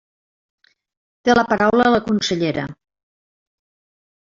[1.29, 2.65] Té la paraula la consellera.